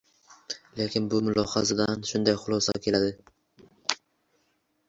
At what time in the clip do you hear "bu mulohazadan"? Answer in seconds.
1.11-2.07